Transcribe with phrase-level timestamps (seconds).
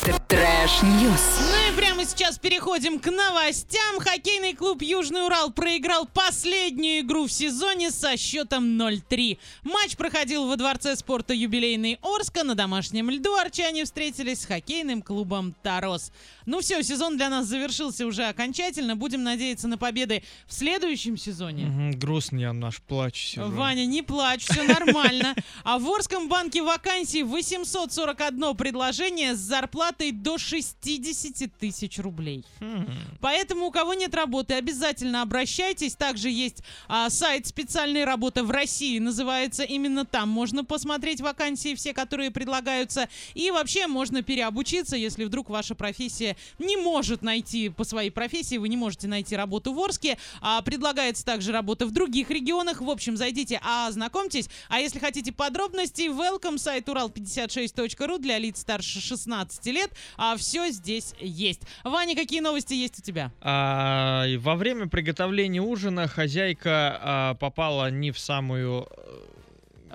[0.00, 1.38] Trash news.
[1.38, 3.98] Ну и сейчас переходим к новостям.
[3.98, 9.38] Хоккейный клуб «Южный Урал» проиграл последнюю игру в сезоне со счетом 0-3.
[9.62, 12.44] Матч проходил во Дворце спорта «Юбилейный Орска».
[12.44, 16.12] На домашнем льду орчане встретились с хоккейным клубом «Тарос».
[16.46, 18.96] Ну все, сезон для нас завершился уже окончательно.
[18.96, 21.66] Будем надеяться на победы в следующем сезоне.
[21.66, 23.48] Мгм, грустно аж плачу сижу.
[23.48, 25.34] Ваня, не плачь, все нормально.
[25.62, 32.44] А в Орском банке вакансий 841 предложение с зарплатой до 60 тысяч рублей.
[32.60, 32.86] Хм.
[33.20, 35.94] Поэтому у кого нет работы, обязательно обращайтесь.
[35.94, 40.28] Также есть а, сайт специальной работы в России, называется именно там.
[40.28, 43.08] Можно посмотреть вакансии все, которые предлагаются.
[43.34, 48.68] И вообще можно переобучиться, если вдруг ваша профессия не может найти по своей профессии, вы
[48.68, 50.18] не можете найти работу в Орске.
[50.40, 52.80] А, предлагается также работа в других регионах.
[52.80, 54.48] В общем, зайдите, ознакомьтесь.
[54.68, 59.90] А если хотите подробностей, welcome сайт урал56.ру для лиц старше 16 лет.
[60.16, 61.60] А все здесь есть.
[61.84, 63.30] Ваня, какие новости есть у тебя?
[63.42, 68.88] А, во время приготовления ужина хозяйка а, попала не в самую...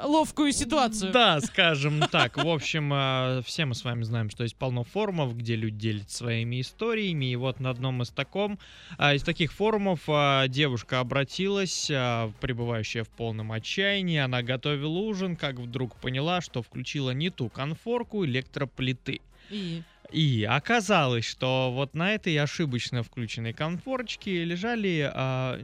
[0.02, 1.12] Ловкую ситуацию.
[1.12, 2.38] Да, скажем так.
[2.38, 6.18] В общем, а, все мы с вами знаем, что есть полно форумов, где люди делятся
[6.18, 7.32] своими историями.
[7.32, 8.60] И вот на одном из, таком,
[8.98, 14.20] а, из таких форумов а, девушка обратилась, пребывающая в полном отчаянии.
[14.20, 19.22] Она готовила ужин, как вдруг поняла, что включила не ту конфорку электроплиты.
[19.50, 25.60] И И оказалось, что вот на этой ошибочно включенной конфорочке лежали а,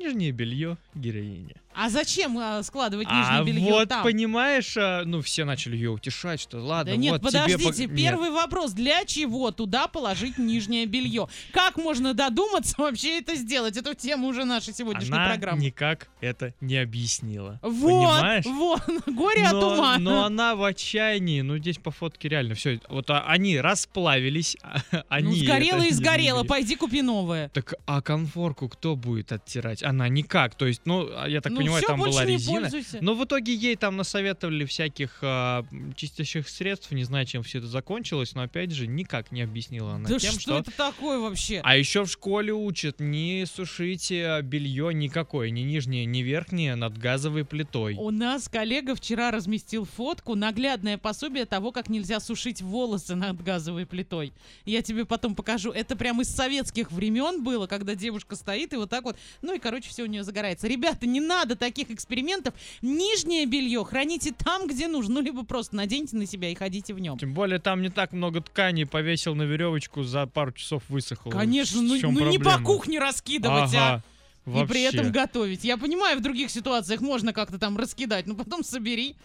[0.00, 1.56] нижнее белье героини.
[1.74, 4.04] А зачем а, складывать нижнее а белье вот, там?
[4.04, 7.42] понимаешь, а, ну все начали ее утешать, что ладно, Да нет, вот тебе...
[7.42, 7.96] подождите, Нет.
[7.96, 8.72] первый вопрос.
[8.72, 11.28] Для чего туда положить нижнее белье?
[11.52, 13.76] Как можно додуматься вообще это сделать?
[13.76, 15.62] Эту тему уже нашей сегодняшней Она программы.
[15.62, 17.58] никак это не объяснила.
[17.62, 18.44] Вот, понимаешь?
[18.46, 19.98] вот, горе от но, ума.
[19.98, 22.80] но она в отчаянии, ну здесь по фотке реально все.
[22.88, 25.40] Вот а, они расплавились, а, они...
[25.40, 27.48] ну, сгорело это и сгорело, пойди купи новое.
[27.48, 29.82] Так, а конфорку кто будет оттирать?
[29.82, 30.54] Она никак.
[30.54, 32.70] То есть, ну, я так ну, понимаю, всё, там была резина.
[33.00, 35.64] Но в итоге ей там насоветовали всяких а,
[35.96, 36.90] чистящих средств.
[36.92, 40.32] Не знаю, чем все это закончилось, но опять же никак не объяснила она да тем,
[40.32, 40.58] что, что.
[40.58, 41.60] это такое вообще?
[41.64, 47.44] А еще в школе учат не сушите белье никакое, ни нижнее, ни верхнее над газовой
[47.44, 47.94] плитой.
[47.94, 53.86] У нас коллега вчера разместил фотку, наглядное пособие того, как нельзя сушить волосы над газовой
[53.86, 54.32] плитой.
[54.64, 55.70] Я тебе потом покажу.
[55.70, 59.58] Это прям из советских времен было, когда девушка стоит и вот так вот, ну и,
[59.58, 60.68] короче, все у нее загорается.
[60.68, 62.54] Ребята, не надо таких экспериментов.
[62.82, 65.14] Нижнее белье храните там, где нужно.
[65.14, 67.18] Ну, либо просто наденьте на себя и ходите в нем.
[67.18, 71.30] Тем более там не так много ткани, повесил на веревочку, за пару часов высохло.
[71.30, 74.02] Конечно, ну, ну не по кухне раскидывать, а.
[74.46, 75.12] Ага, И при этом вообще.
[75.12, 75.64] готовить.
[75.64, 79.16] Я понимаю, в других ситуациях можно как-то там раскидать, но потом собери.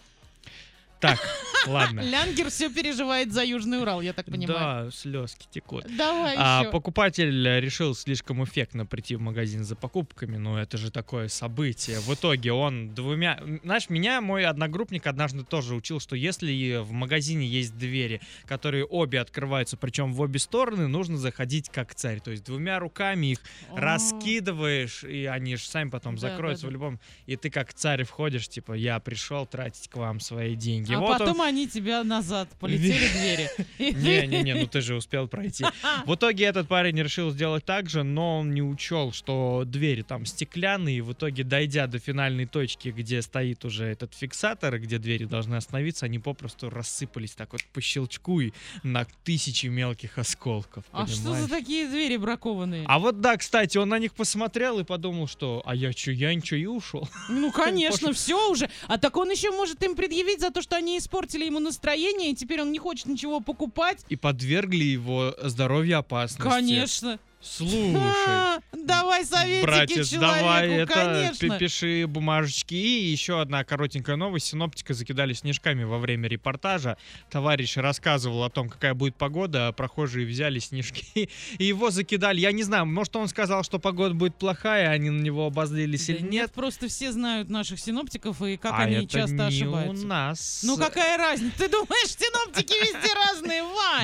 [1.00, 1.18] Так,
[1.66, 2.00] ладно.
[2.00, 4.86] Лянгер все переживает за Южный Урал, я так понимаю.
[4.86, 5.84] Да, слезки текут.
[5.96, 6.70] Давай А, еще.
[6.70, 11.98] покупатель э, решил слишком эффектно прийти в магазин за покупками, но это же такое событие.
[12.00, 13.40] В итоге он двумя...
[13.64, 19.20] Знаешь, меня мой одногруппник однажды тоже учил, что если в магазине есть двери, которые обе
[19.20, 22.20] открываются, причем в обе стороны, нужно заходить как царь.
[22.20, 23.38] То есть двумя руками их
[23.72, 23.80] А.
[23.80, 26.74] раскидываешь, и они же сами потом Да, закроются да, в да.
[26.74, 27.00] любом...
[27.26, 30.89] И ты как царь входишь, типа, я пришел тратить к вам свои деньги.
[30.96, 33.50] А Вот он потом они тебя назад полетели двери.
[33.78, 35.64] Не-не-не, ну ты же успел пройти.
[36.06, 40.26] В итоге этот парень решил сделать так же, но он не учел, что двери там
[40.26, 45.56] стеклянные, в итоге, дойдя до финальной точки, где стоит уже этот фиксатор, где двери должны
[45.56, 48.52] остановиться, они попросту рассыпались так вот по щелчку и
[48.82, 50.84] на тысячи мелких осколков.
[50.92, 51.50] А что за понимаешь?
[51.50, 52.84] такие двери бракованные?
[52.86, 56.34] А вот да, кстати, он на них посмотрел и подумал, что а я чё, я
[56.34, 57.08] ничего и ушел.
[57.28, 58.70] Ну, конечно, все уже.
[58.88, 62.34] А так он еще может им предъявить за то, что они испортили ему настроение, и
[62.34, 64.04] теперь он не хочет ничего покупать.
[64.08, 66.42] И подвергли его здоровью опасности.
[66.42, 67.18] Конечно.
[67.42, 68.60] Слушай.
[68.84, 71.50] Давай советики Братец, человеку, давай это, конечно.
[71.50, 72.74] пи- пиши бумажечки.
[72.74, 74.46] И еще одна коротенькая новость.
[74.46, 76.96] Синоптика закидали снежками во время репортажа.
[77.30, 81.04] Товарищ рассказывал о том, какая будет погода, а прохожие взяли снежки
[81.58, 82.40] и его закидали.
[82.40, 86.12] Я не знаю, может он сказал, что погода будет плохая, они на него обозлились Да
[86.14, 86.52] или нет.
[86.52, 90.04] просто все знают наших синоптиков и как а они это часто не ошибаются.
[90.04, 90.60] у нас.
[90.64, 91.56] Ну какая разница?
[91.58, 93.09] Ты думаешь, синоптики везде?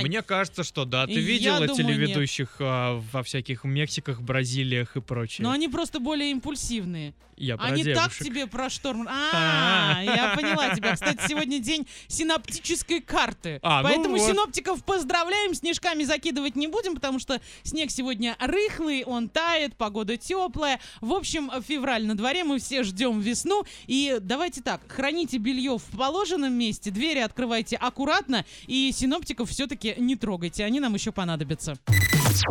[0.06, 1.06] Мне кажется, что да.
[1.06, 5.44] Ты видела думаю, телеведущих а, во всяких Мексиках, Бразилиях и прочее.
[5.44, 7.14] Но они просто более импульсивные.
[7.36, 8.24] Я про Они так девушек.
[8.24, 9.06] тебе про шторм.
[9.10, 10.94] А, я поняла тебя.
[10.94, 13.58] Кстати, сегодня день синаптической карты.
[13.62, 14.26] А, ну Поэтому вот.
[14.30, 15.54] синоптиков поздравляем.
[15.54, 20.80] Снежками закидывать не будем, потому что снег сегодня рыхлый, он тает, погода теплая.
[21.00, 23.64] В общем, февраль на дворе, мы все ждем весну.
[23.86, 30.16] И давайте так, храните белье в положенном месте, двери открывайте аккуратно, и синоптиков все-таки не
[30.16, 31.76] трогайте, они нам еще понадобятся.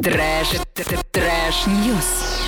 [0.02, 2.45] Трэш, трэш, трэш, ньюс.